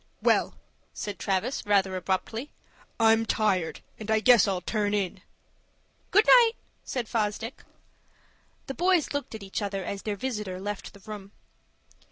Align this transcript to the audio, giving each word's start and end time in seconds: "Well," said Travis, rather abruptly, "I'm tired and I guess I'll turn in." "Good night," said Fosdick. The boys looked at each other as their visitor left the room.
"Well," 0.23 0.55
said 0.93 1.19
Travis, 1.19 1.63
rather 1.63 1.95
abruptly, 1.95 2.49
"I'm 2.99 3.23
tired 3.23 3.81
and 3.99 4.09
I 4.09 4.19
guess 4.19 4.47
I'll 4.47 4.59
turn 4.61 4.95
in." 4.95 5.21
"Good 6.09 6.25
night," 6.25 6.53
said 6.83 7.07
Fosdick. 7.07 7.63
The 8.65 8.73
boys 8.73 9.13
looked 9.13 9.35
at 9.35 9.43
each 9.43 9.61
other 9.61 9.85
as 9.85 10.01
their 10.01 10.15
visitor 10.15 10.59
left 10.59 10.93
the 10.95 11.01
room. 11.01 11.33